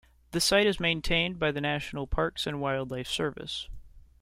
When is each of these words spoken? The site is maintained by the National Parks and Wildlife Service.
The 0.31 0.41
site 0.41 0.65
is 0.65 0.79
maintained 0.79 1.37
by 1.37 1.51
the 1.51 1.61
National 1.61 2.07
Parks 2.07 2.47
and 2.47 2.59
Wildlife 2.59 3.05
Service. 3.07 3.69